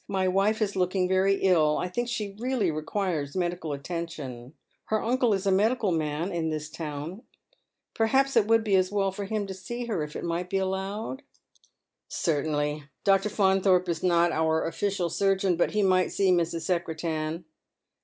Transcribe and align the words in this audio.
My 0.07 0.27
wife 0.27 0.63
is 0.63 0.75
looking 0.75 1.07
very 1.07 1.35
ill. 1.43 1.77
I 1.77 1.87
think 1.87 2.09
she 2.09 2.35
really 2.39 2.71
requires 2.71 3.35
medical 3.37 3.71
attendance. 3.71 4.53
Her 4.85 4.99
uncle 4.99 5.31
is• 5.31 5.45
medical 5.53 5.91
man 5.91 6.31
in 6.31 6.49
this 6.49 6.71
town; 6.71 7.21
perhaps 7.93 8.35
it 8.35 8.47
v/ould 8.47 8.63
be 8.63 8.73
as 8.75 8.91
well 8.91 9.11
for 9.11 9.25
him 9.25 9.45
to 9.45 9.53
see 9.53 9.85
her, 9.85 10.01
if 10.01 10.15
it 10.15 10.23
might 10.23 10.49
be 10.49 10.57
allowed."" 10.57 11.21
Certainly. 12.07 12.85
Dr. 13.03 13.29
Faunthorpe 13.29 13.87
is 13.87 14.01
not 14.01 14.31
our 14.31 14.67
oflBcial 14.67 15.11
surgeon, 15.11 15.55
but 15.55 15.73
he 15.73 15.83
might 15.83 16.11
see 16.11 16.31
Mrs. 16.31 16.61
Secretan." 16.61 17.45